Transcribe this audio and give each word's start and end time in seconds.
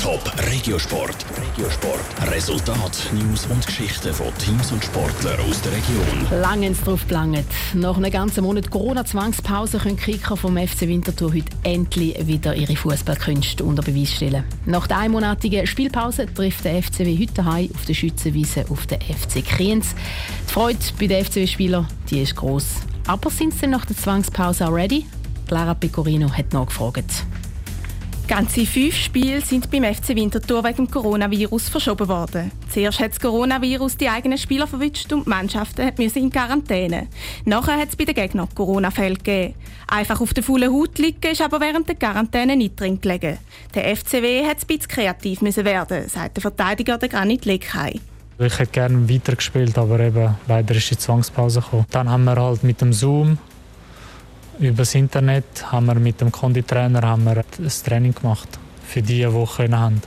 Top 0.00 0.32
Regiosport. 0.50 1.26
Regiosport. 1.36 2.32
Resultat, 2.32 3.12
News 3.12 3.44
und 3.50 3.66
Geschichten 3.66 4.14
von 4.14 4.28
Teams 4.38 4.72
und 4.72 4.82
Sportlern 4.82 5.38
aus 5.40 5.60
der 5.60 5.72
Region. 5.72 6.40
Langens 6.40 6.80
drauf 6.80 7.06
gelangt. 7.06 7.44
Nach 7.74 7.98
einem 7.98 8.10
ganzen 8.10 8.44
Monat 8.44 8.70
Corona-Zwangspause 8.70 9.76
können 9.76 9.98
Kicker 9.98 10.38
vom 10.38 10.56
FC 10.56 10.88
Winterthur 10.88 11.34
heute 11.34 11.50
endlich 11.64 12.26
wieder 12.26 12.54
ihre 12.54 12.76
Fußballkünste 12.76 13.62
unter 13.62 13.82
Beweis 13.82 14.14
stellen. 14.14 14.44
Nach 14.64 14.86
der 14.86 15.00
einmonatigen 15.00 15.66
Spielpause 15.66 16.32
trifft 16.32 16.64
der 16.64 16.82
FCW 16.82 17.18
heute 17.20 17.44
heim 17.44 17.68
auf 17.74 17.84
der 17.84 17.92
Schützenwiese 17.92 18.64
auf 18.70 18.86
den 18.86 19.02
FC 19.02 19.44
Kriens. 19.44 19.94
Die 20.48 20.52
Freude 20.52 20.78
bei 20.98 21.08
den 21.08 21.22
FCW-Spielern 21.26 21.86
ist 22.10 22.36
gross. 22.36 22.76
Aber 23.06 23.28
sind 23.28 23.52
sie 23.52 23.66
nach 23.66 23.84
der 23.84 23.98
Zwangspause 23.98 24.66
auch 24.66 24.72
ready? 24.72 25.04
Clara 25.46 25.74
Pecorino 25.74 26.30
hat 26.32 26.54
nachgefragt. 26.54 27.26
Ganze 28.30 28.64
fünf 28.64 28.94
Spiele 28.94 29.40
sind 29.40 29.72
beim 29.72 29.82
FC 29.82 30.10
Winterthur 30.10 30.62
wegen 30.62 30.86
dem 30.86 30.90
Coronavirus 30.92 31.68
verschoben 31.68 32.06
worden. 32.06 32.52
Zuerst 32.68 33.00
hat 33.00 33.10
das 33.10 33.18
Coronavirus 33.18 33.96
die 33.96 34.08
eigenen 34.08 34.38
Spieler 34.38 34.68
verwünscht 34.68 35.12
und 35.12 35.26
die 35.26 35.30
Mannschaften 35.30 35.90
müssen 35.98 36.18
in 36.22 36.30
Quarantäne. 36.30 37.08
Nachher 37.44 37.76
hat 37.76 37.88
es 37.88 37.96
bei 37.96 38.04
den 38.04 38.14
Gegnern 38.14 38.48
Corona-Fälle 38.54 39.16
gegeben. 39.16 39.56
Einfach 39.88 40.20
auf 40.20 40.32
der 40.32 40.44
faulen 40.44 40.72
Haut 40.72 40.96
liegen 40.98 41.32
ist 41.32 41.42
aber 41.42 41.60
während 41.60 41.88
der 41.88 41.96
Quarantäne 41.96 42.54
nicht 42.54 42.78
drin 42.78 43.00
gelegen. 43.00 43.36
Der 43.74 43.96
FCW 43.96 44.46
hat 44.46 44.58
ein 44.58 44.66
bisschen 44.68 44.86
kreativ 44.86 45.42
müssen 45.42 45.64
werden, 45.64 46.08
sagt 46.08 46.36
der 46.36 46.42
Verteidiger 46.42 46.98
der 46.98 47.08
Granit 47.08 47.46
Lekai. 47.46 47.98
Ich 48.38 48.58
hätte 48.60 48.70
gerne 48.70 49.10
weitergespielt, 49.10 49.76
aber 49.76 49.98
eben 49.98 50.36
leider 50.46 50.76
ist 50.76 50.88
die 50.88 50.96
Zwangspause 50.96 51.62
gekommen. 51.62 51.84
Dann 51.90 52.08
haben 52.08 52.22
wir 52.22 52.36
halt 52.36 52.62
mit 52.62 52.80
dem 52.80 52.92
Zoom 52.92 53.38
über 54.60 54.78
das 54.78 54.94
Internet 54.94 55.72
haben 55.72 55.86
wir 55.86 55.94
mit 55.94 56.20
dem 56.20 56.30
Konditrainer 56.30 57.02
haben 57.02 57.24
wir 57.24 57.38
ein 57.38 57.72
Training 57.84 58.14
gemacht 58.14 58.48
für 58.86 59.00
die, 59.00 59.24
die 59.24 59.44
können. 59.56 60.02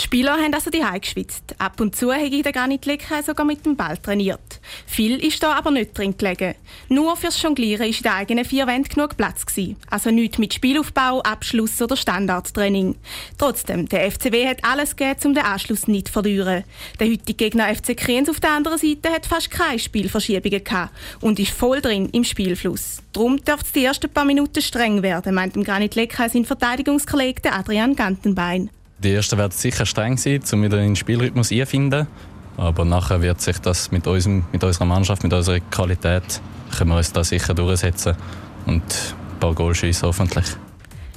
Die 0.00 0.04
Spieler 0.04 0.32
haben 0.32 0.54
also 0.54 0.70
die 0.70 0.82
geschwitzt. 0.98 1.54
Ab 1.58 1.78
und 1.78 1.94
zu 1.94 2.10
habe 2.10 2.42
der 2.42 2.52
Granit 2.52 2.86
Lecke 2.86 3.22
sogar 3.22 3.44
mit 3.44 3.66
dem 3.66 3.76
Ball 3.76 3.98
trainiert. 3.98 4.58
Viel 4.86 5.22
ist 5.22 5.42
da 5.42 5.52
aber 5.52 5.70
nicht 5.70 5.96
drin 5.96 6.16
gelegen. 6.16 6.54
Nur 6.88 7.16
fürs 7.16 7.40
Jonglieren 7.42 7.80
war 7.82 7.86
in 7.86 8.02
den 8.02 8.12
eigenen 8.12 8.44
vier 8.46 8.66
Wänden 8.66 8.88
genug 8.88 9.18
Platz. 9.18 9.44
Gewesen. 9.44 9.76
Also 9.90 10.10
nichts 10.10 10.38
mit 10.38 10.54
Spielaufbau, 10.54 11.20
Abschluss 11.20 11.82
oder 11.82 11.98
Standardtraining. 11.98 12.96
Trotzdem, 13.36 13.90
der 13.90 14.10
FCW 14.10 14.48
hat 14.48 14.64
alles 14.64 14.96
gegeben, 14.96 15.20
um 15.26 15.34
den 15.34 15.44
Anschluss 15.44 15.86
nicht 15.86 16.06
zu 16.06 16.14
verlieren. 16.14 16.64
Der 16.98 17.06
heutige 17.06 17.34
Gegner 17.34 17.74
FC 17.74 17.94
Kriens 17.94 18.30
auf 18.30 18.40
der 18.40 18.52
anderen 18.52 18.78
Seite 18.78 19.10
hat 19.10 19.26
fast 19.26 19.50
keine 19.50 19.78
Spielverschiebungen 19.78 20.64
gehabt 20.64 20.94
und 21.20 21.38
ist 21.38 21.52
voll 21.52 21.82
drin 21.82 22.08
im 22.12 22.24
Spielfluss. 22.24 23.02
Darum 23.12 23.36
dürfte 23.44 23.74
die 23.74 23.84
ersten 23.84 24.08
paar 24.08 24.24
Minuten 24.24 24.62
streng 24.62 25.02
werden, 25.02 25.34
meint 25.34 25.56
dem 25.56 25.64
Granit 25.64 25.94
Lecke 25.94 26.26
sein 26.30 26.46
Verteidigungskollege 26.46 27.52
Adrian 27.52 27.94
Gantenbein. 27.94 28.70
Die 29.02 29.14
ersten 29.14 29.38
werden 29.38 29.52
sicher 29.52 29.86
streng 29.86 30.18
sein, 30.18 30.42
um 30.52 30.62
wieder 30.62 30.78
in 30.78 30.88
den 30.88 30.96
Spielrhythmus 30.96 31.50
einzufinden. 31.50 32.06
Aber 32.58 32.84
nachher 32.84 33.22
wird 33.22 33.40
sich 33.40 33.58
das 33.58 33.90
mit, 33.90 34.06
unserem, 34.06 34.44
mit 34.52 34.62
unserer 34.62 34.84
Mannschaft, 34.84 35.22
mit 35.22 35.32
unserer 35.32 35.60
Qualität, 35.60 36.40
können 36.76 36.90
wir 36.90 36.98
uns 36.98 37.12
da 37.12 37.24
sicher 37.24 37.54
durchsetzen 37.54 38.14
und 38.66 38.82
ein 38.82 39.40
paar 39.40 39.54
Goal 39.54 39.74
schiessen 39.74 40.06
hoffentlich. 40.06 40.44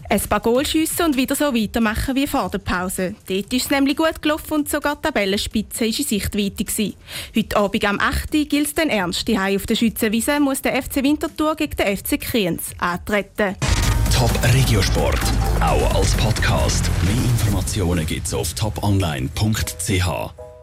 Ein 0.09 0.22
paar 0.22 0.39
Goal 0.39 0.66
schiessen 0.66 1.08
und 1.08 1.17
wieder 1.17 1.36
so 1.36 1.54
weitermachen 1.54 2.16
wie 2.16 2.28
vor 2.28 2.50
der 2.50 2.59
Pause. 2.59 3.16
Dort 3.28 3.52
ist 3.52 3.66
es 3.66 3.70
nämlich 3.72 3.98
gut 3.98 4.22
gelaufen 4.22 4.54
und 4.54 4.70
sogar 4.70 4.95
die 4.95 5.02
Tabellenspitze 5.02 5.81
war 5.81 5.88
in 5.88 5.94
Sichtweite. 5.94 6.64
Gewesen. 6.64 6.94
Heute 7.36 7.58
Abend 7.58 7.86
am 7.86 8.00
8. 8.00 8.31
gilt 8.31 8.67
es 8.67 8.73
dann 8.76 8.89
ernst. 8.89 9.28
Die 9.28 9.38
auf 9.38 9.66
der 9.66 9.76
Schützenwiese 9.76 10.39
muss 10.39 10.61
der 10.61 10.81
FC 10.81 10.98
Winterthur 11.04 11.56
gegen 11.56 11.76
den 11.76 11.98
FC 11.98 12.20
Kriens 12.22 12.72
antreten. 12.78 13.56
Top 14.16 14.31
Regiosport, 14.54 15.20
auch 15.59 15.95
als 15.95 16.14
Podcast. 16.16 16.89
Informationen 17.64 18.06
gibt's 18.06 18.33
auf 18.33 18.53
toponline.ch. 18.56 20.42